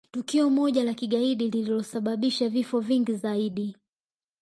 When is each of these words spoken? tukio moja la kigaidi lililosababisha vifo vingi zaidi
tukio 0.11 0.49
moja 0.49 0.83
la 0.83 0.93
kigaidi 0.93 1.49
lililosababisha 1.49 2.49
vifo 2.49 2.79
vingi 2.79 3.13
zaidi 3.15 3.75